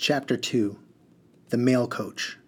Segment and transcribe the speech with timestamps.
[0.00, 0.78] Chapter 2
[1.48, 2.38] The Mail Coach.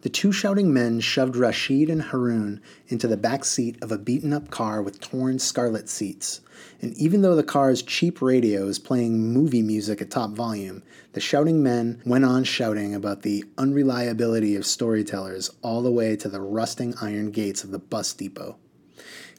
[0.00, 4.32] The two shouting men shoved Rashid and Haroun into the back seat of a beaten
[4.32, 6.40] up car with torn scarlet seats.
[6.82, 10.82] And even though the car's cheap radio is playing movie music at top volume,
[11.12, 16.28] the shouting men went on shouting about the unreliability of storytellers all the way to
[16.28, 18.56] the rusting iron gates of the bus depot.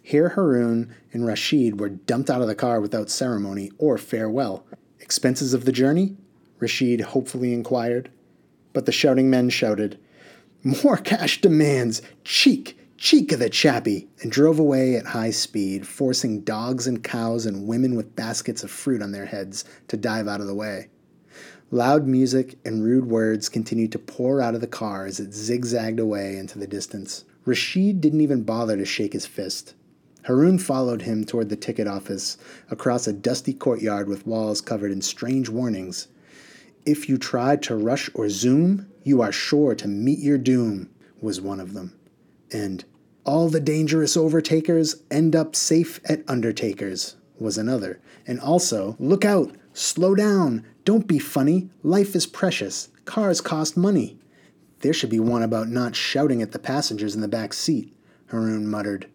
[0.02, 4.66] Here, Haroun and Rashid were dumped out of the car without ceremony or farewell.
[5.02, 6.16] Expenses of the journey?
[6.60, 8.10] Rashid hopefully inquired.
[8.74, 9.98] But the shouting men shouted,
[10.64, 12.02] More cash demands!
[12.24, 12.78] Cheek!
[12.98, 14.10] Cheek of the chappie!
[14.22, 18.70] and drove away at high speed, forcing dogs and cows and women with baskets of
[18.70, 20.90] fruit on their heads to dive out of the way.
[21.72, 26.00] Loud music and rude words continued to pour out of the car as it zigzagged
[26.00, 27.24] away into the distance.
[27.46, 29.76] Rashid didn't even bother to shake his fist.
[30.24, 32.38] Haroun followed him toward the ticket office,
[32.70, 36.08] across a dusty courtyard with walls covered in strange warnings.
[36.86, 40.90] If you try to rush or zoom, you are sure to meet your doom,
[41.22, 41.94] was one of them.
[42.52, 42.84] And
[43.26, 48.00] all the dangerous overtakers end up safe at undertakers, was another.
[48.26, 54.18] And also, look out, slow down, don't be funny, life is precious, cars cost money.
[54.80, 57.94] There should be one about not shouting at the passengers in the back seat,
[58.28, 59.08] Haroun muttered.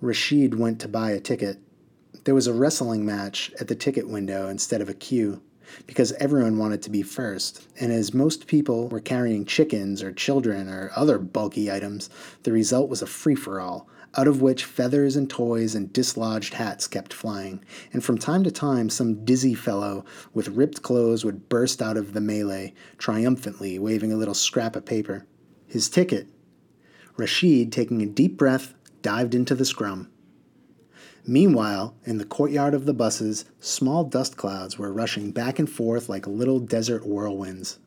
[0.00, 1.58] Rashid went to buy a ticket.
[2.24, 5.40] There was a wrestling match at the ticket window instead of a queue,
[5.86, 10.68] because everyone wanted to be first, and as most people were carrying chickens or children
[10.68, 12.10] or other bulky items,
[12.42, 16.54] the result was a free for all, out of which feathers and toys and dislodged
[16.54, 21.48] hats kept flying, and from time to time some dizzy fellow with ripped clothes would
[21.48, 25.26] burst out of the melee, triumphantly waving a little scrap of paper.
[25.66, 26.28] His ticket.
[27.16, 30.10] Rashid, taking a deep breath, dived into the scrum.
[31.28, 36.08] Meanwhile, in the courtyard of the buses, small dust clouds were rushing back and forth
[36.08, 37.78] like little desert whirlwinds.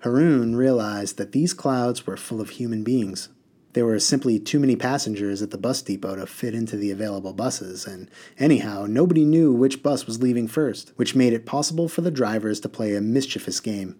[0.00, 3.28] Haroun realized that these clouds were full of human beings.
[3.74, 7.32] There were simply too many passengers at the bus depot to fit into the available
[7.32, 12.00] buses, and anyhow, nobody knew which bus was leaving first, which made it possible for
[12.00, 13.96] the drivers to play a mischievous game.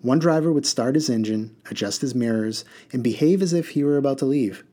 [0.00, 3.96] One driver would start his engine, adjust his mirrors, and behave as if he were
[3.96, 4.64] about to leave.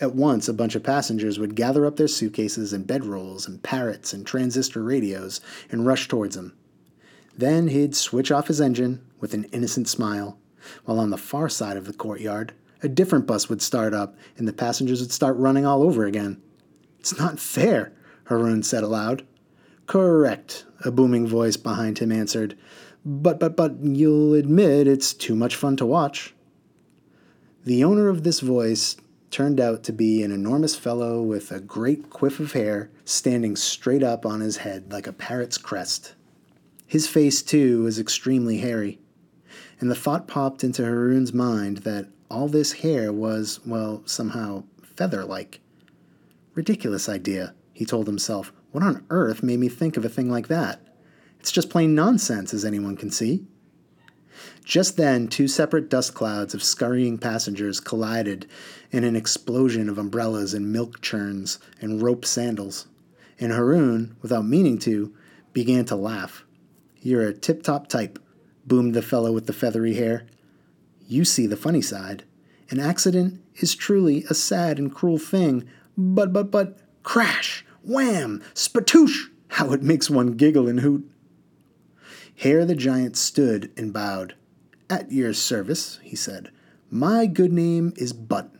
[0.00, 4.12] At once, a bunch of passengers would gather up their suitcases and bedrolls and parrots
[4.12, 6.52] and transistor radios and rush towards him.
[7.36, 10.38] Then he'd switch off his engine with an innocent smile,
[10.84, 14.46] while on the far side of the courtyard, a different bus would start up and
[14.46, 16.40] the passengers would start running all over again.
[17.00, 17.92] It's not fair,
[18.24, 19.26] Haroun said aloud.
[19.86, 22.56] Correct, a booming voice behind him answered.
[23.04, 26.34] But, but, but, you'll admit it's too much fun to watch.
[27.64, 28.96] The owner of this voice
[29.30, 34.02] turned out to be an enormous fellow with a great quiff of hair standing straight
[34.02, 36.14] up on his head like a parrot's crest.
[36.86, 38.98] His face, too, was extremely hairy,
[39.80, 45.24] and the thought popped into Haroun's mind that all this hair was, well, somehow feather
[45.24, 45.60] like.
[46.54, 48.52] Ridiculous idea, he told himself.
[48.72, 50.80] What on earth made me think of a thing like that?
[51.40, 53.46] It's just plain nonsense, as anyone can see.
[54.64, 58.46] Just then, two separate dust clouds of scurrying passengers collided
[58.90, 62.86] in an explosion of umbrellas and milk churns and rope sandals.
[63.40, 65.14] And Haroun, without meaning to,
[65.52, 66.44] began to laugh.
[67.00, 68.18] You're a tip top type,
[68.66, 70.26] boomed the fellow with the feathery hair.
[71.06, 72.24] You see the funny side.
[72.70, 79.28] An accident is truly a sad and cruel thing, but, but, but, crash, wham, spatoosh,
[79.48, 81.10] how it makes one giggle and hoot.
[82.38, 84.36] Hare the giant stood and bowed.
[84.88, 86.52] At your service, he said.
[86.88, 88.52] My good name is Butt,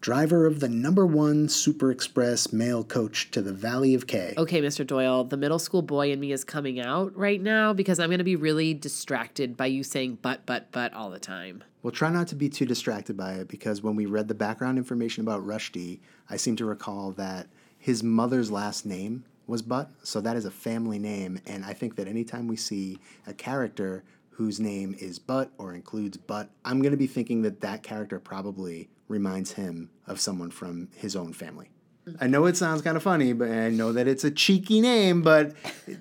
[0.00, 4.32] driver of the number one Super Express mail coach to the Valley of K.
[4.38, 4.86] Okay, Mr.
[4.86, 8.16] Doyle, the middle school boy in me is coming out right now because I'm going
[8.16, 11.62] to be really distracted by you saying but, but, but all the time.
[11.82, 14.78] Well, try not to be too distracted by it because when we read the background
[14.78, 16.00] information about Rushdie,
[16.30, 17.48] I seem to recall that
[17.78, 21.96] his mother's last name was Butt, so that is a family name, and I think
[21.96, 26.92] that anytime we see a character whose name is Butt or includes Butt, I'm going
[26.92, 31.70] to be thinking that that character probably reminds him of someone from his own family.
[32.18, 35.20] I know it sounds kind of funny, but I know that it's a cheeky name,
[35.20, 35.52] but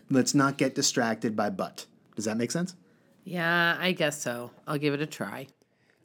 [0.10, 1.88] let's not get distracted by Butt.
[2.16, 2.76] Does that make sense?
[3.26, 4.52] Yeah, I guess so.
[4.66, 5.48] I'll give it a try.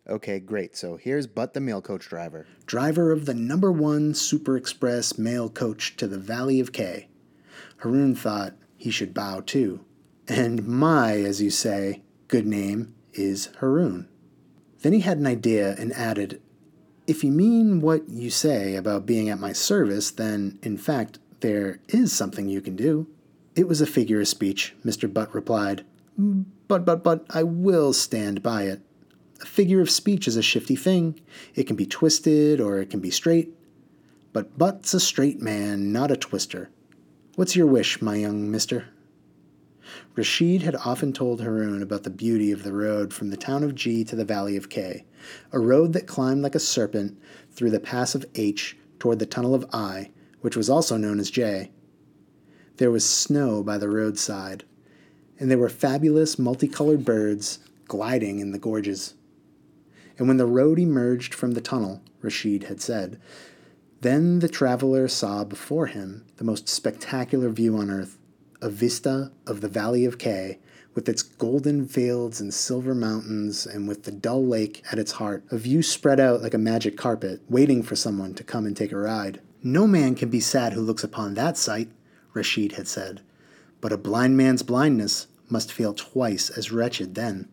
[0.09, 0.77] Okay, great.
[0.77, 2.47] So here's Butt the mail coach driver.
[2.67, 7.09] Driver of the number one Super Express mail coach to the Valley of K.
[7.79, 9.85] Haroun thought he should bow too.
[10.29, 14.07] And my, as you say, good name is Haroun.
[14.83, 16.41] Then he had an idea and added,
[17.07, 21.81] If you mean what you say about being at my service, then, in fact, there
[21.89, 23.07] is something you can do.
[23.55, 25.13] It was a figure of speech, Mr.
[25.13, 25.85] Butt replied.
[26.69, 28.81] But, but, but, I will stand by it.
[29.41, 31.21] A figure of speech is a shifty thing.
[31.55, 33.53] It can be twisted or it can be straight.
[34.33, 36.71] But Butt's a straight man, not a twister.
[37.37, 38.87] What's your wish, my young mister?
[40.15, 43.75] Rashid had often told Haroun about the beauty of the road from the town of
[43.75, 45.05] G to the valley of K,
[45.53, 49.55] a road that climbed like a serpent through the pass of H toward the tunnel
[49.55, 51.73] of I, which was also known as J.
[52.79, 54.65] There was snow by the roadside,
[55.39, 59.13] and there were fabulous multicolored birds gliding in the gorges.
[60.17, 63.21] And when the road emerged from the tunnel, Rashid had said,
[64.01, 68.19] then the traveler saw before him the most spectacular view on earth
[68.61, 70.59] a vista of the Valley of K,
[70.95, 75.45] with its golden fields and silver mountains, and with the dull lake at its heart,
[75.51, 78.93] a view spread out like a magic carpet, waiting for someone to come and take
[78.93, 79.41] a ride.
[79.63, 81.91] No man can be sad who looks upon that sight,
[82.33, 83.21] Rashid had said,
[83.81, 87.49] but a blind man's blindness must feel twice as wretched then.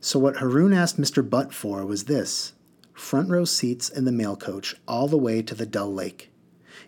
[0.00, 1.28] So, what Haroun asked Mr.
[1.28, 2.52] Butt for was this
[2.94, 6.30] front row seats in the mail coach all the way to the Dull Lake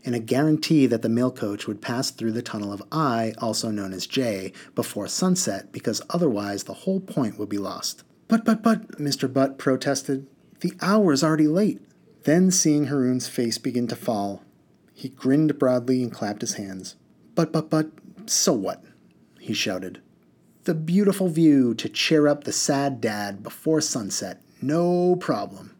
[0.07, 3.71] and a guarantee that the mail coach would pass through the tunnel of I, also
[3.71, 8.05] known as J, before sunset, because otherwise the whole point would be lost.
[8.29, 9.31] But, but, but, Mr.
[9.31, 10.27] Butt protested,
[10.61, 11.81] the hour is already late.
[12.23, 14.45] Then, seeing Haroun's face begin to fall,
[14.95, 16.97] he grinned broadly and clapped his hands.
[17.35, 17.91] But, but, but,
[18.27, 18.83] so what?
[19.41, 20.01] he shouted.
[20.65, 24.41] The beautiful view to cheer up the sad dad before sunset.
[24.61, 25.76] No problem.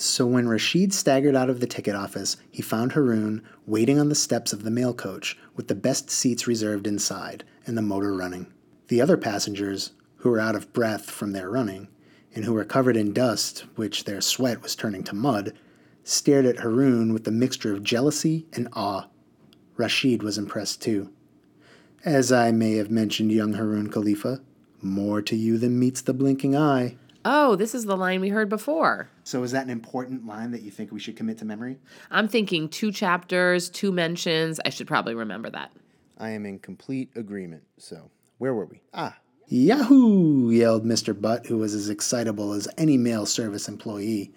[0.00, 4.14] So when Rashid staggered out of the ticket office, he found Haroun waiting on the
[4.14, 8.46] steps of the mail coach with the best seats reserved inside and the motor running.
[8.86, 11.88] The other passengers, who were out of breath from their running
[12.32, 15.52] and who were covered in dust, which their sweat was turning to mud,
[16.04, 19.08] stared at Haroun with a mixture of jealousy and awe.
[19.76, 21.10] Rashid was impressed too.
[22.04, 24.42] As I may have mentioned, young Haroun Khalifa,
[24.80, 26.96] more to you than meets the blinking eye.
[27.30, 29.10] Oh, this is the line we heard before.
[29.22, 31.76] So, is that an important line that you think we should commit to memory?
[32.10, 34.58] I'm thinking two chapters, two mentions.
[34.64, 35.70] I should probably remember that.
[36.16, 37.64] I am in complete agreement.
[37.76, 38.80] So, where were we?
[38.94, 39.18] Ah.
[39.46, 40.48] Yahoo!
[40.50, 41.18] yelled Mr.
[41.18, 44.32] Butt, who was as excitable as any mail service employee.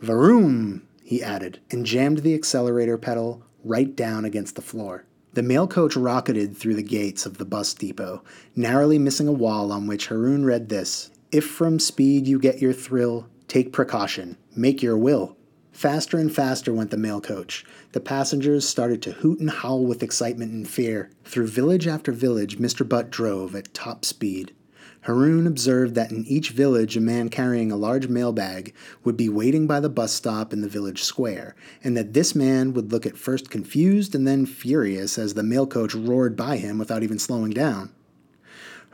[0.00, 0.82] Varoom!
[1.02, 5.04] he added, and jammed the accelerator pedal right down against the floor.
[5.32, 8.22] The mail coach rocketed through the gates of the bus depot,
[8.54, 12.74] narrowly missing a wall on which Haroun read this if from speed you get your
[12.74, 15.34] thrill, take precaution, make your will.
[15.72, 17.64] Faster and faster went the mail coach.
[17.92, 21.10] The passengers started to hoot and howl with excitement and fear.
[21.24, 22.86] Through village after village, Mr.
[22.86, 24.54] Butt drove at top speed.
[25.06, 29.66] Haroun observed that in each village a man carrying a large mailbag would be waiting
[29.66, 33.16] by the bus stop in the village square, and that this man would look at
[33.16, 37.50] first confused and then furious as the mail coach roared by him without even slowing
[37.50, 37.90] down.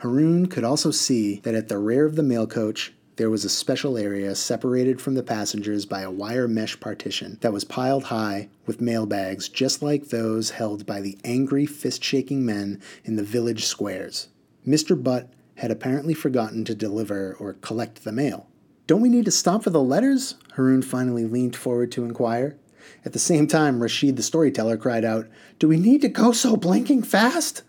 [0.00, 3.49] Haroun could also see that at the rear of the mail coach there was a
[3.49, 8.49] special area separated from the passengers by a wire mesh partition that was piled high
[8.65, 13.25] with mail bags just like those held by the angry fist shaking men in the
[13.25, 14.29] village squares.
[14.65, 15.00] Mr.
[15.03, 18.47] Butt had apparently forgotten to deliver or collect the mail.
[18.87, 20.37] Don't we need to stop for the letters?
[20.55, 22.56] Haroun finally leaned forward to inquire.
[23.05, 25.27] At the same time, Rashid the storyteller cried out,
[25.59, 27.62] Do we need to go so blinking fast?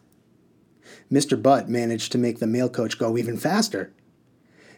[1.12, 1.42] Mr.
[1.42, 3.92] Butt managed to make the mail coach go even faster.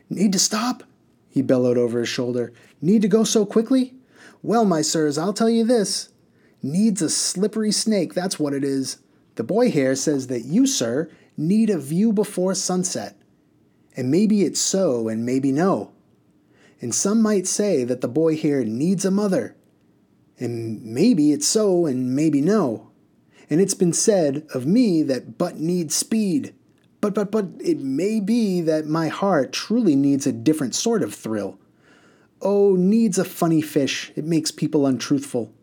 [0.10, 0.83] Need to stop?
[1.29, 2.53] He bellowed over his shoulder.
[2.82, 3.96] Need to go so quickly?
[4.41, 6.10] Well, my sirs, I'll tell you this.
[6.63, 9.00] Needs a slippery snake, that's what it is.
[9.36, 13.17] The boy here says that you, sir, need a view before sunset.
[13.96, 15.91] And maybe it's so, and maybe no.
[16.79, 19.55] And some might say that the boy here needs a mother.
[20.39, 22.90] And maybe it's so, and maybe no
[23.51, 26.55] and it's been said of me that but needs speed.
[27.01, 31.13] But, but, but it may be that my heart truly needs a different sort of
[31.13, 31.60] thrill.
[32.41, 34.13] Oh, needs a funny fish.
[34.15, 35.53] It makes people untruthful.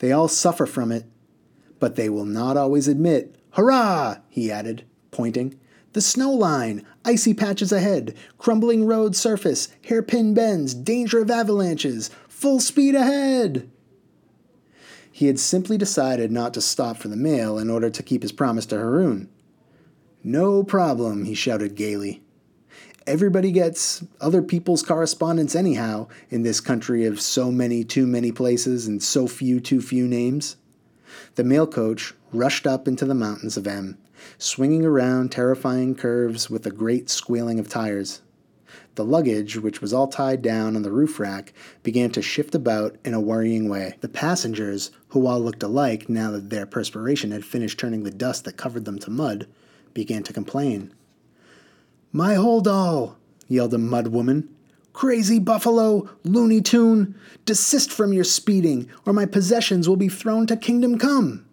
[0.00, 1.04] They all suffer from it.
[1.78, 3.36] But they will not always admit.
[3.52, 4.16] Hurrah!
[4.28, 5.58] he added, pointing.
[5.92, 12.58] The snow line, icy patches ahead, crumbling road surface, hairpin bends, danger of avalanches, full
[12.58, 13.70] speed ahead!
[15.20, 18.32] He had simply decided not to stop for the mail in order to keep his
[18.32, 19.28] promise to Haroun.
[20.24, 22.22] No problem, he shouted gaily.
[23.06, 28.86] Everybody gets other people's correspondence anyhow in this country of so many too many places
[28.86, 30.56] and so few too few names.
[31.34, 33.98] The mail coach rushed up into the mountains of M,
[34.38, 38.22] swinging around terrifying curves with a great squealing of tires.
[38.96, 42.96] The luggage, which was all tied down on the roof rack, began to shift about
[43.04, 43.96] in a worrying way.
[44.00, 48.44] The passengers, who all looked alike now that their perspiration had finished turning the dust
[48.44, 49.46] that covered them to mud,
[49.94, 50.92] began to complain.
[52.12, 53.16] My hold all,
[53.46, 54.48] yelled a mud woman.
[54.92, 57.14] Crazy buffalo, Looney Tune,
[57.46, 61.46] desist from your speeding, or my possessions will be thrown to kingdom come.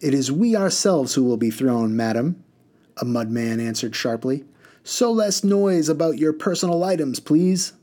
[0.00, 2.42] It is we ourselves who will be thrown, madam,
[2.96, 4.44] a mudman answered sharply.
[4.90, 7.74] So less noise about your personal items, please.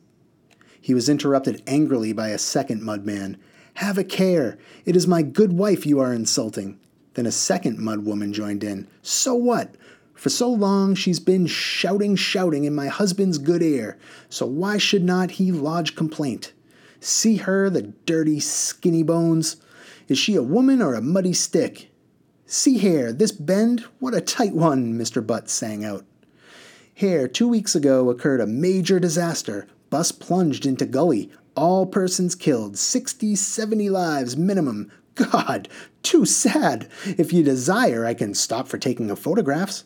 [0.82, 3.36] He was interrupted angrily by a second mudman.
[3.76, 4.58] Have a care.
[4.86, 6.80] It is my good wife you are insulting.
[7.14, 8.88] Then a second mudwoman joined in.
[9.04, 9.76] So what?
[10.16, 15.04] For so long she's been shouting, shouting in my husband's good ear, so why should
[15.04, 16.54] not he lodge complaint?
[17.00, 19.58] See her, the dirty, skinny bones.
[20.08, 21.92] Is she a woman or a muddy stick?
[22.48, 25.26] See here, this bend, what a tight one, Mr.
[25.26, 26.04] Butt sang out.
[26.98, 29.68] Here, two weeks ago occurred a major disaster.
[29.90, 31.30] Bus plunged into gully.
[31.54, 34.90] All persons killed, 60, 70 lives minimum.
[35.16, 35.68] God,
[36.04, 36.88] too sad.
[37.06, 39.84] If you desire, I can stop for taking of photographs.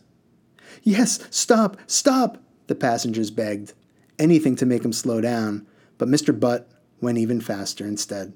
[0.83, 2.37] Yes, stop, stop,
[2.67, 3.73] the passengers begged.
[4.19, 5.65] Anything to make him slow down,
[5.97, 6.39] but Mr.
[6.39, 6.69] Butt
[7.01, 8.33] went even faster instead.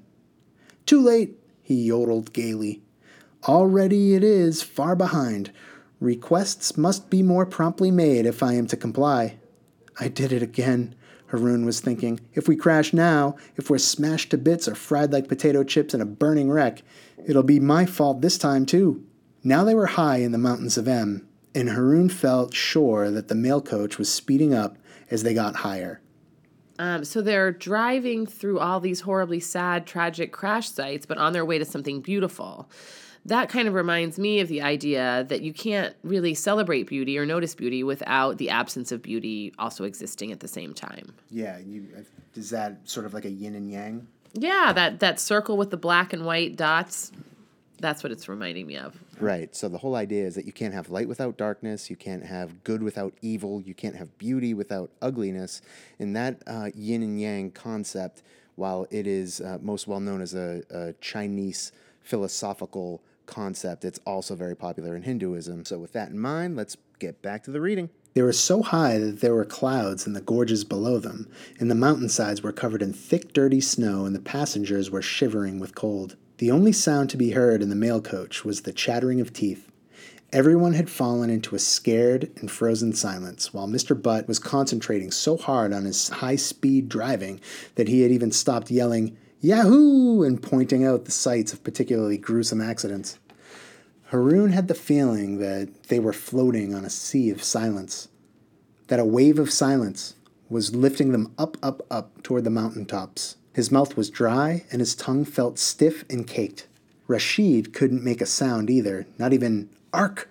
[0.84, 2.82] Too late, he yodeled gaily.
[3.46, 5.52] Already it is far behind.
[6.04, 9.38] Requests must be more promptly made if I am to comply.
[9.98, 10.94] I did it again,
[11.30, 12.20] Haroun was thinking.
[12.34, 16.02] If we crash now, if we're smashed to bits or fried like potato chips in
[16.02, 16.82] a burning wreck,
[17.26, 19.02] it'll be my fault this time, too.
[19.42, 23.34] Now they were high in the mountains of M, and Haroun felt sure that the
[23.34, 24.76] mail coach was speeding up
[25.10, 26.02] as they got higher.
[26.78, 31.46] Um, so they're driving through all these horribly sad, tragic crash sites, but on their
[31.46, 32.68] way to something beautiful.
[33.26, 37.24] That kind of reminds me of the idea that you can't really celebrate beauty or
[37.24, 41.14] notice beauty without the absence of beauty also existing at the same time.
[41.30, 41.86] Yeah, you,
[42.34, 44.06] is that sort of like a yin and yang?
[44.34, 47.12] Yeah, that that circle with the black and white dots.
[47.78, 48.98] That's what it's reminding me of.
[49.20, 49.54] Right.
[49.54, 51.90] So the whole idea is that you can't have light without darkness.
[51.90, 53.60] You can't have good without evil.
[53.60, 55.60] You can't have beauty without ugliness.
[55.98, 58.22] And that uh, yin and yang concept,
[58.56, 64.34] while it is uh, most well known as a, a Chinese philosophical concept, it's also
[64.34, 65.64] very popular in Hinduism.
[65.64, 67.90] So with that in mind, let's get back to the reading.
[68.14, 71.28] They were so high that there were clouds in the gorges below them,
[71.58, 75.74] and the mountainsides were covered in thick, dirty snow, and the passengers were shivering with
[75.74, 76.16] cold.
[76.38, 79.70] The only sound to be heard in the mail coach was the chattering of teeth.
[80.32, 84.00] Everyone had fallen into a scared and frozen silence, while Mr.
[84.00, 87.40] Butt was concentrating so hard on his high speed driving
[87.76, 90.22] that he had even stopped yelling, Yahoo!
[90.22, 93.18] and pointing out the sites of particularly gruesome accidents.
[94.10, 98.08] Haroun had the feeling that they were floating on a sea of silence,
[98.86, 100.14] that a wave of silence
[100.48, 103.36] was lifting them up, up, up toward the mountain tops.
[103.52, 106.66] His mouth was dry and his tongue felt stiff and caked.
[107.06, 110.30] Rashid couldn't make a sound either, not even ark.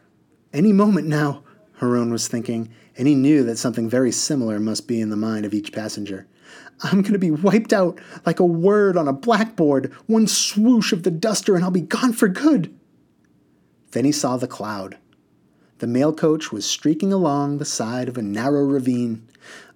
[0.51, 1.43] Any moment now,
[1.81, 5.45] Haroun was thinking, and he knew that something very similar must be in the mind
[5.45, 6.25] of each passenger.
[6.81, 11.03] I'm going to be wiped out like a word on a blackboard, one swoosh of
[11.03, 12.73] the duster, and I'll be gone for good.
[13.91, 14.97] Then he saw the cloud.
[15.79, 19.27] The mail coach was streaking along the side of a narrow ravine.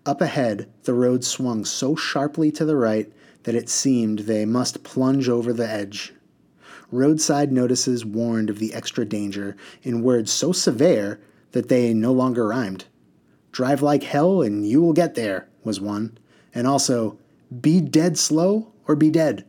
[0.06, 3.12] Up ahead, the road swung so sharply to the right
[3.44, 6.14] that it seemed they must plunge over the edge.
[6.92, 11.20] Roadside notices warned of the extra danger in words so severe
[11.52, 12.86] that they no longer rhymed.
[13.52, 16.18] Drive like hell and you will get there, was one,
[16.54, 17.18] and also,
[17.62, 19.46] be dead slow or be dead.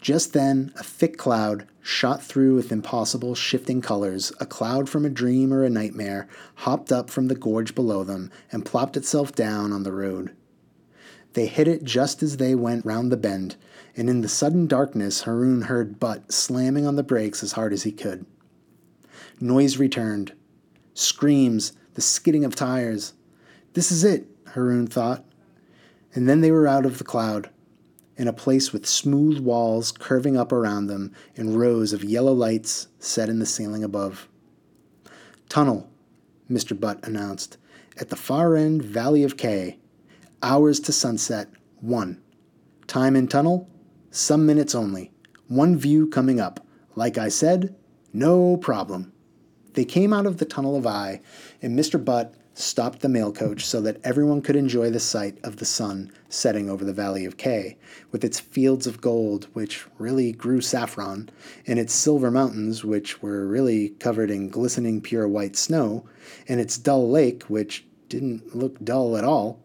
[0.00, 5.10] Just then, a thick cloud shot through with impossible shifting colors, a cloud from a
[5.10, 9.72] dream or a nightmare, hopped up from the gorge below them and plopped itself down
[9.72, 10.34] on the road.
[11.34, 13.56] They hit it just as they went round the bend,
[13.94, 17.82] and in the sudden darkness Haroun heard Butt slamming on the brakes as hard as
[17.82, 18.24] he could.
[19.38, 20.32] Noise returned.
[20.94, 23.12] Screams, the skidding of tires.
[23.74, 25.25] This is it, Haroun thought.
[26.16, 27.50] And then they were out of the cloud,
[28.16, 32.88] in a place with smooth walls curving up around them and rows of yellow lights
[32.98, 34.26] set in the ceiling above.
[35.50, 35.90] Tunnel,
[36.50, 36.78] Mr.
[36.78, 37.58] Butt announced.
[38.00, 39.78] At the far end, Valley of K.
[40.42, 41.48] Hours to sunset,
[41.80, 42.18] 1.
[42.86, 43.68] Time in tunnel,
[44.10, 45.12] some minutes only.
[45.48, 46.66] One view coming up.
[46.94, 47.76] Like I said,
[48.14, 49.12] no problem.
[49.74, 51.20] They came out of the tunnel of I,
[51.60, 52.02] and Mr.
[52.02, 56.10] Butt stopped the mail coach so that everyone could enjoy the sight of the sun
[56.30, 57.76] setting over the Valley of K,
[58.10, 61.28] with its fields of gold, which really grew saffron,
[61.66, 66.06] and its silver mountains, which were really covered in glistening pure white snow,
[66.48, 69.60] and its dull lake, which didn't look dull at all.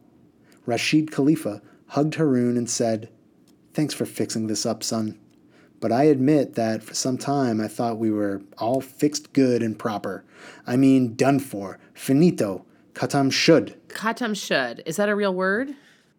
[0.66, 3.10] Rashid Khalifa hugged Haroun and said,
[3.74, 5.18] Thanks for fixing this up, son.
[5.80, 9.80] But I admit that for some time I thought we were all fixed good and
[9.80, 10.26] proper.
[10.68, 12.66] I mean, done for, finito.
[12.94, 13.78] Khattam-Shud.
[13.88, 14.84] Katam should.
[14.86, 15.76] Is that a real word?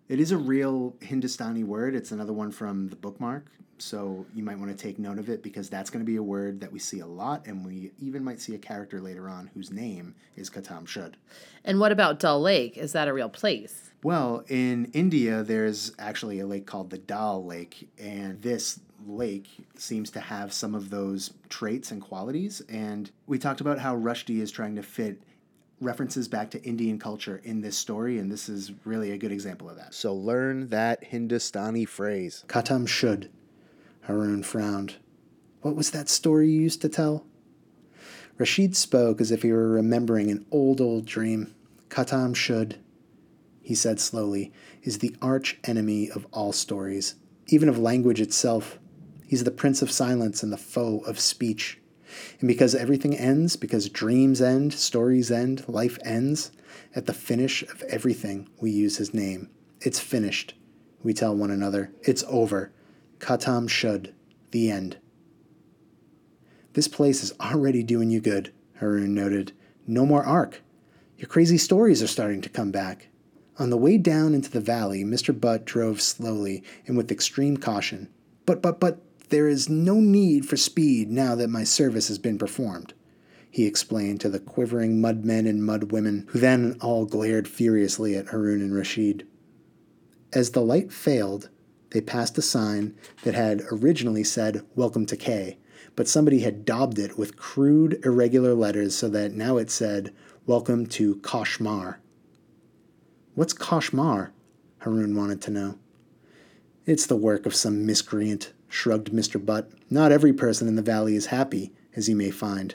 [0.08, 1.94] It is a real Hindustani word.
[1.94, 3.46] It's another one from the bookmark.
[3.78, 6.22] So you might want to take note of it because that's going to be a
[6.22, 9.50] word that we see a lot, and we even might see a character later on
[9.54, 11.16] whose name is Khattam-Shud.
[11.64, 12.78] And what about Dal Lake?
[12.78, 13.90] Is that a real place?
[14.04, 20.10] Well, in India, there's actually a lake called the Dal Lake, and this lake seems
[20.12, 22.62] to have some of those traits and qualities.
[22.68, 25.20] And we talked about how Rushdie is trying to fit
[25.82, 29.68] references back to Indian culture in this story, and this is really a good example
[29.68, 29.94] of that.
[29.94, 32.44] So learn that Hindustani phrase.
[32.48, 33.30] Katam should.
[34.08, 34.96] Haroun frowned.
[35.60, 37.24] What was that story you used to tell?
[38.38, 41.54] Rashid spoke as if he were remembering an old, old dream.
[41.90, 42.76] Khattam-Shud,
[43.60, 47.16] he said slowly, is the arch enemy of all stories,
[47.48, 48.78] even of language itself.
[49.26, 51.78] He's the prince of silence and the foe of speech.
[52.40, 56.52] And because everything ends, because dreams end, stories end, life ends,
[56.94, 59.50] at the finish of everything, we use his name.
[59.80, 60.54] It's finished,
[61.02, 61.92] we tell one another.
[62.02, 62.72] It's over.
[63.18, 64.14] Khattam-Shud.
[64.50, 64.98] The end.
[66.74, 69.52] This place is already doing you good, Haroun noted.
[69.86, 70.62] No more arc.
[71.16, 73.08] Your crazy stories are starting to come back.
[73.58, 75.38] On the way down into the valley, Mr.
[75.38, 78.08] Butt drove slowly and with extreme caution.
[78.46, 79.00] But, but, but,
[79.32, 82.92] there is no need for speed now that my service has been performed,
[83.50, 88.60] he explained to the quivering mudmen and mudwomen, who then all glared furiously at Haroun
[88.60, 89.26] and Rashid.
[90.34, 91.48] As the light failed,
[91.92, 95.56] they passed a sign that had originally said, Welcome to K,
[95.96, 100.84] but somebody had daubed it with crude, irregular letters so that now it said, Welcome
[100.88, 102.00] to Kashmar.
[103.34, 104.34] What's Kashmar?
[104.82, 105.78] Haroun wanted to know.
[106.84, 109.44] It's the work of some miscreant, shrugged Mr.
[109.44, 109.70] Butt.
[109.90, 112.74] Not every person in the valley is happy, as you may find.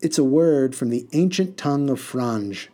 [0.00, 2.68] It's a word from the ancient tongue of Franj,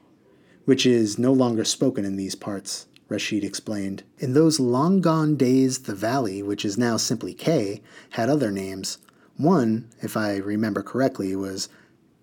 [0.67, 4.03] which is no longer spoken in these parts, Rashid explained.
[4.19, 8.99] In those long gone days, the valley, which is now simply K, had other names.
[9.39, 11.69] One, if I remember correctly, was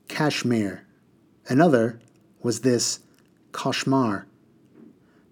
[0.08, 0.86] Kashmir.
[1.48, 2.00] Another
[2.42, 3.00] was this
[3.54, 4.28] Kashmar.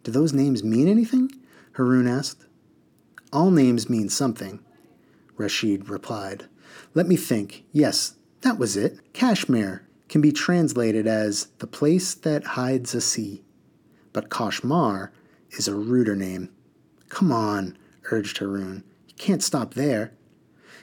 [0.03, 1.31] Do those names mean anything?
[1.73, 2.45] Haroun asked.
[3.33, 4.59] All names mean something,
[5.37, 6.47] Rashid replied.
[6.93, 7.63] Let me think.
[7.71, 8.99] Yes, that was it.
[9.13, 13.41] Kashmir can be translated as the place that hides a sea.
[14.11, 15.11] But Kashmar
[15.51, 16.49] is a ruder name.
[17.07, 17.77] Come on,
[18.11, 18.83] urged Haroun.
[19.07, 20.11] You can't stop there.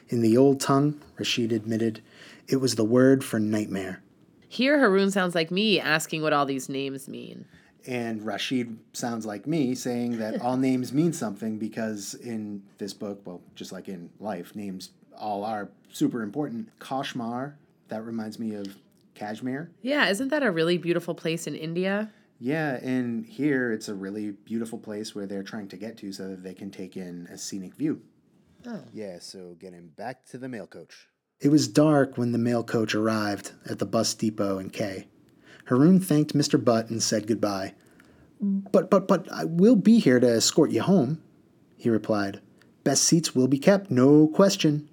[0.08, 2.02] In the old tongue, Rashid admitted,
[2.46, 4.02] it was the word for nightmare.
[4.48, 7.44] Here, Haroun sounds like me asking what all these names mean.
[7.86, 13.20] And Rashid sounds like me saying that all names mean something because in this book,
[13.24, 16.68] well, just like in life, names all are super important.
[16.80, 17.56] Kashmar,
[17.88, 18.76] that reminds me of
[19.14, 19.70] Kashmir.
[19.82, 22.10] Yeah, isn't that a really beautiful place in India?
[22.40, 26.28] Yeah, and here it's a really beautiful place where they're trying to get to so
[26.28, 28.00] that they can take in a scenic view.
[28.66, 28.82] Oh.
[28.92, 31.08] Yeah, so getting back to the mail coach.
[31.40, 35.08] It was dark when the mail coach arrived at the bus depot in K.
[35.68, 36.62] Haroun thanked Mr.
[36.62, 37.74] Butt and said goodbye.
[38.40, 41.20] But, but, but, I will be here to escort you home,
[41.76, 42.40] he replied.
[42.85, 44.88] Best seats will be kept, no question.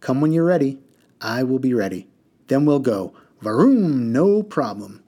[0.00, 0.78] Come when you're ready.
[1.20, 2.08] I will be ready.
[2.46, 3.12] Then we'll go.
[3.42, 5.02] Varoom, no problem.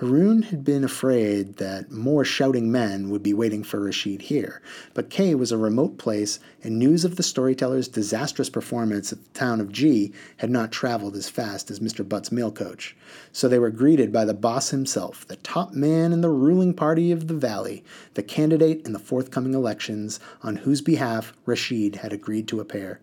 [0.00, 4.62] Haroun had been afraid that more shouting men would be waiting for Rashid here,
[4.94, 9.38] but K was a remote place, and news of the storyteller's disastrous performance at the
[9.38, 12.08] town of G had not traveled as fast as Mr.
[12.08, 12.96] Butt's mail coach.
[13.30, 17.12] So they were greeted by the boss himself, the top man in the ruling party
[17.12, 17.84] of the valley,
[18.14, 23.00] the candidate in the forthcoming elections on whose behalf Rashid had agreed to appear.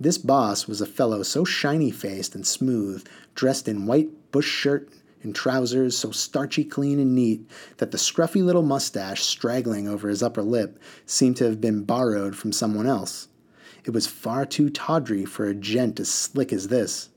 [0.00, 4.88] This boss was a fellow so shiny faced and smooth, dressed in white bush shirt
[5.24, 10.22] in trousers so starchy clean and neat that the scruffy little mustache straggling over his
[10.22, 13.28] upper lip seemed to have been borrowed from someone else.
[13.84, 17.10] It was far too tawdry for a gent as slick as this.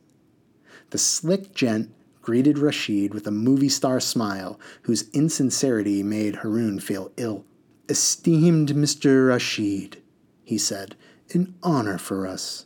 [0.89, 7.11] The slick gent greeted Rashid with a movie star smile whose insincerity made Haroun feel
[7.17, 7.45] ill.
[7.89, 9.29] Esteemed Mr.
[9.29, 10.01] Rashid,
[10.43, 10.95] he said,
[11.33, 12.65] an honor for us.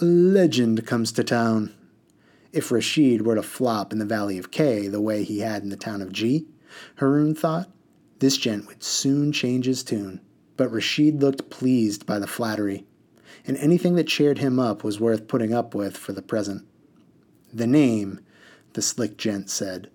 [0.00, 1.74] A legend comes to town.
[2.52, 5.70] If Rashid were to flop in the Valley of K the way he had in
[5.70, 6.46] the town of G,
[6.96, 7.70] Haroun thought,
[8.18, 10.20] this gent would soon change his tune.
[10.56, 12.84] But Rashid looked pleased by the flattery,
[13.46, 16.66] and anything that cheered him up was worth putting up with for the present.
[17.52, 18.20] The name,
[18.74, 19.90] the slick gent said,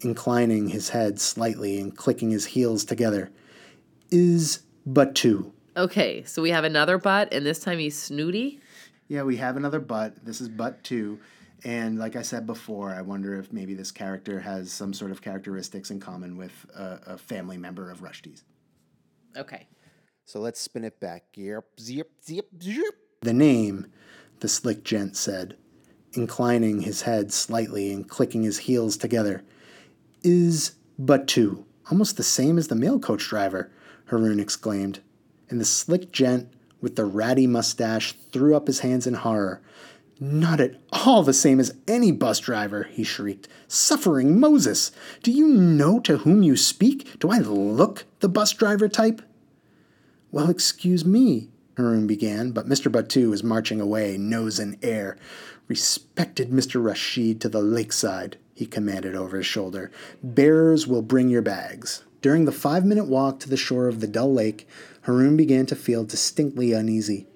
[0.00, 3.30] inclining his head slightly and clicking his heels together,
[4.10, 5.52] is but two.
[5.76, 8.60] Okay, so we have another butt, and this time he's snooty?
[9.08, 10.24] Yeah, we have another butt.
[10.24, 11.18] This is butt two.
[11.64, 15.22] And like I said before, I wonder if maybe this character has some sort of
[15.22, 18.44] characteristics in common with a, a family member of Rushdie's.
[19.36, 19.66] Okay.
[20.24, 21.24] So let's spin it back.
[21.34, 22.94] Yep, zip, zip, zip.
[23.22, 23.86] The name,
[24.40, 25.56] the slick gent said,
[26.12, 29.44] inclining his head slightly and clicking his heels together,
[30.22, 33.70] is Buttoo, almost the same as the mail coach driver,
[34.10, 35.00] Haroun exclaimed.
[35.48, 39.62] And the slick gent with the ratty mustache threw up his hands in horror.
[40.18, 43.48] Not at all the same as any bus driver, he shrieked.
[43.68, 44.90] Suffering Moses!
[45.22, 47.18] Do you know to whom you speak?
[47.18, 49.20] Do I look the bus driver type?
[50.32, 52.90] Well, excuse me, Haroun began, but Mr.
[52.90, 55.18] Buttoo was marching away, nose in air.
[55.68, 56.82] Respected Mr.
[56.82, 59.90] Rashid to the lakeside, he commanded over his shoulder.
[60.22, 62.04] Bearers will bring your bags.
[62.22, 64.66] During the five minute walk to the shore of the dull lake,
[65.02, 67.26] Haroun began to feel distinctly uneasy.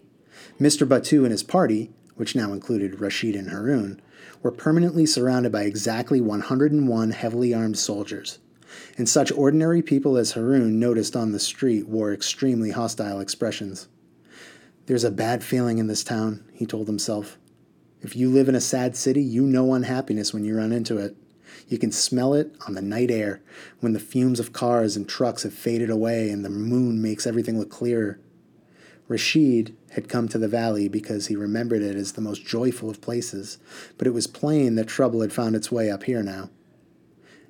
[0.59, 0.89] Mr.
[0.89, 1.91] Buttoo and his party,
[2.21, 3.99] which now included Rashid and Haroun,
[4.43, 8.39] were permanently surrounded by exactly 101 heavily armed soldiers.
[8.99, 13.89] And such ordinary people as Haroon noticed on the street wore extremely hostile expressions.
[14.85, 17.39] There's a bad feeling in this town, he told himself.
[18.03, 21.17] If you live in a sad city, you know unhappiness when you run into it.
[21.69, 23.41] You can smell it on the night air
[23.81, 27.59] when the fumes of cars and trucks have faded away and the moon makes everything
[27.59, 28.21] look clearer.
[29.11, 33.01] Rashid had come to the valley because he remembered it as the most joyful of
[33.01, 33.59] places,
[33.99, 36.49] but it was plain that trouble had found its way up here now.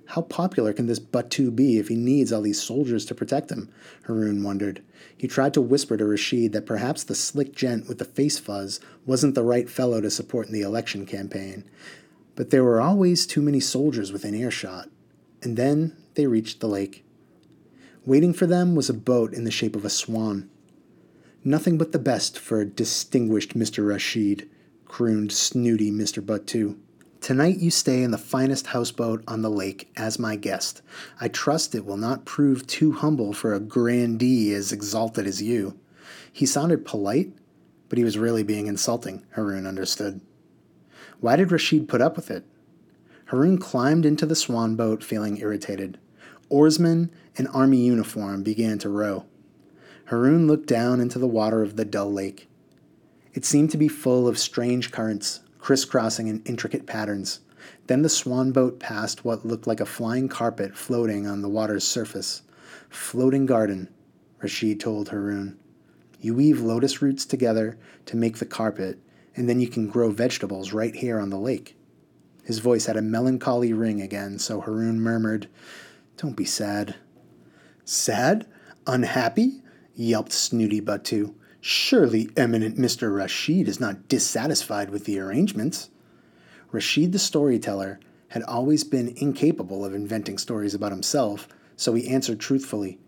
[0.06, 3.68] How popular can this Buttoo be if he needs all these soldiers to protect him?
[4.06, 4.82] Haroun wondered.
[5.14, 8.80] He tried to whisper to Rashid that perhaps the slick gent with the face fuzz
[9.04, 11.64] wasn't the right fellow to support in the election campaign.
[12.36, 14.88] But there were always too many soldiers within earshot.
[15.42, 17.04] And then they reached the lake.
[18.06, 20.48] Waiting for them was a boat in the shape of a swan.
[21.42, 23.88] Nothing but the best for distinguished Mr.
[23.88, 24.46] Rashid,
[24.84, 26.24] crooned snooty Mr.
[26.24, 26.76] Buttoo.
[27.22, 30.82] Tonight you stay in the finest houseboat on the lake as my guest.
[31.18, 35.78] I trust it will not prove too humble for a grandee as exalted as you.
[36.30, 37.32] He sounded polite,
[37.88, 40.20] but he was really being insulting, Haroun understood.
[41.20, 42.44] Why did Rashid put up with it?
[43.30, 45.98] Haroun climbed into the swan boat feeling irritated.
[46.50, 49.24] Oarsmen in army uniform began to row.
[50.10, 52.48] Haroun looked down into the water of the dull lake.
[53.32, 57.38] It seemed to be full of strange currents, crisscrossing in intricate patterns.
[57.86, 61.86] Then the swan boat passed what looked like a flying carpet floating on the water's
[61.86, 62.42] surface.
[62.88, 63.88] Floating garden,
[64.42, 65.56] Rashid told Haroun.
[66.20, 68.98] You weave lotus roots together to make the carpet,
[69.36, 71.76] and then you can grow vegetables right here on the lake.
[72.42, 75.46] His voice had a melancholy ring again, so Haroun murmured,
[76.16, 76.96] Don't be sad.
[77.84, 78.48] Sad?
[78.88, 79.62] Unhappy?
[80.00, 81.34] Yelped Snooty Buttoo.
[81.60, 83.14] Surely eminent Mr.
[83.14, 85.90] Rashid is not dissatisfied with the arrangements.
[86.72, 92.40] Rashid the storyteller had always been incapable of inventing stories about himself, so he answered
[92.40, 92.98] truthfully,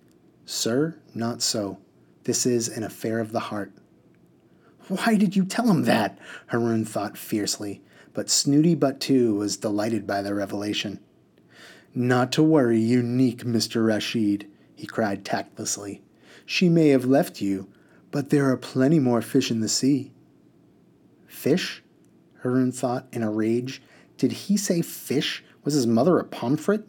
[0.45, 1.79] Sir, not so.
[2.25, 3.73] This is an affair of the heart.
[4.89, 6.19] Why did you tell him that?
[6.49, 7.81] Haroun thought fiercely,
[8.13, 11.01] but Snooty Buttoo was delighted by the revelation.
[11.95, 13.87] Not to worry, unique Mr.
[13.87, 16.03] Rashid, he cried tactlessly.
[16.47, 17.69] She may have left you,
[18.11, 20.13] but there are plenty more fish in the sea.
[21.27, 21.83] Fish?
[22.43, 23.83] Haroun thought in a rage.
[24.19, 25.45] Did he say fish?
[25.65, 26.85] Was his mother a pomfret?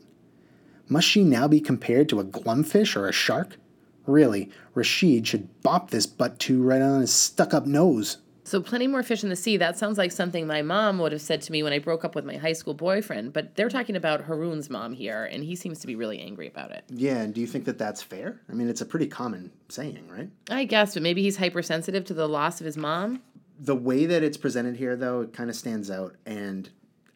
[0.90, 3.58] Must she now be compared to a glumfish or a shark?
[4.06, 8.18] Really, Rashid should bop this Buttoo right on his stuck up nose.
[8.46, 9.58] So, plenty more fish in the sea.
[9.58, 12.14] That sounds like something my mom would have said to me when I broke up
[12.14, 13.34] with my high school boyfriend.
[13.34, 16.72] But they're talking about Haroun's mom here, and he seems to be really angry about
[16.72, 16.84] it.
[16.90, 18.42] Yeah, and do you think that that's fair?
[18.50, 20.30] I mean, it's a pretty common saying, right?
[20.50, 23.22] I guess, but maybe he's hypersensitive to the loss of his mom.
[23.60, 26.70] The way that it's presented here, though, it kind of stands out, and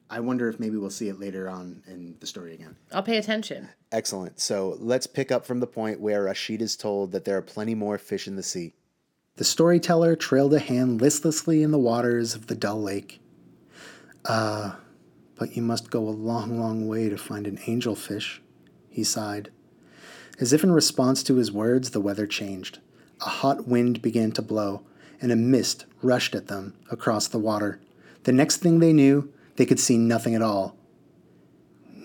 [0.10, 2.76] I wonder if maybe we'll see it later on in the story again.
[2.94, 3.70] I'll pay attention.
[3.92, 4.40] Excellent.
[4.40, 7.76] So let's pick up from the point where Rashid is told that there are plenty
[7.76, 8.74] more fish in the sea.
[9.38, 13.22] The storyteller trailed a hand listlessly in the waters of the dull lake.
[14.28, 14.80] Ah, uh,
[15.36, 18.40] but you must go a long, long way to find an angelfish,
[18.90, 19.52] he sighed.
[20.40, 22.80] As if in response to his words, the weather changed.
[23.22, 24.82] A hot wind began to blow,
[25.22, 27.80] and a mist rushed at them across the water.
[28.24, 30.76] The next thing they knew, they could see nothing at all.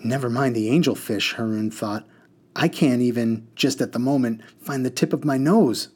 [0.03, 2.07] Never mind the angelfish, Haroun thought.
[2.55, 5.89] I can't even, just at the moment, find the tip of my nose.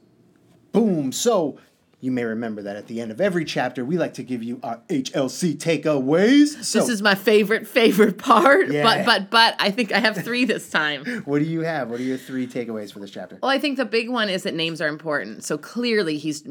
[0.72, 1.12] Boom!
[1.12, 1.60] So,
[2.00, 4.60] You may remember that at the end of every chapter, we like to give you
[4.62, 6.64] our HLC takeaways.
[6.64, 8.68] So, This is my favorite favorite part.
[8.68, 8.84] Yeah.
[8.84, 11.06] But but but I think I have three this time.
[11.26, 11.90] what do you have?
[11.90, 13.40] What are your three takeaways for this chapter?
[13.42, 15.44] Well, I think the big one is that names are important.
[15.44, 16.44] So clearly, he's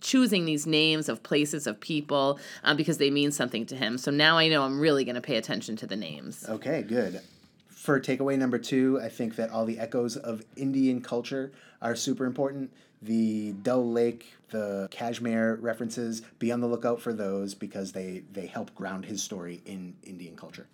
[0.00, 3.98] choosing these names of places, of people, um, because they mean something to him.
[3.98, 6.44] So now I know I'm really going to pay attention to the names.
[6.48, 7.20] Okay, good.
[7.68, 12.24] For takeaway number two, I think that all the echoes of Indian culture are super
[12.26, 12.70] important.
[13.02, 18.46] The Dull Lake, the Kashmir references, be on the lookout for those because they, they
[18.46, 20.68] help ground his story in Indian culture.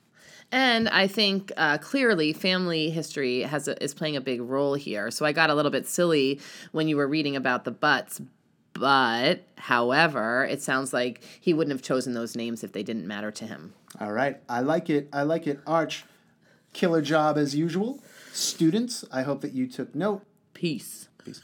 [0.50, 5.10] And I think uh, clearly family history has a, is playing a big role here.
[5.10, 6.40] So I got a little bit silly
[6.72, 8.20] when you were reading about the butts.
[8.74, 13.30] But, however, it sounds like he wouldn't have chosen those names if they didn't matter
[13.32, 13.74] to him.
[14.00, 15.08] All right, I like it.
[15.12, 15.58] I like it.
[15.66, 16.04] Arch,
[16.72, 18.00] killer job as usual.
[18.32, 20.22] Students, I hope that you took note.
[20.54, 21.08] Peace.
[21.24, 21.40] Peace.